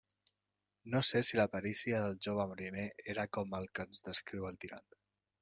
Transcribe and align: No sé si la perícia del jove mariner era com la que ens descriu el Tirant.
No 0.93 1.01
sé 1.09 1.21
si 1.27 1.37
la 1.39 1.45
perícia 1.55 1.99
del 2.05 2.17
jove 2.29 2.47
mariner 2.53 2.87
era 3.15 3.27
com 3.39 3.55
la 3.59 3.61
que 3.69 3.87
ens 3.91 4.03
descriu 4.09 4.51
el 4.53 4.61
Tirant. 4.67 4.91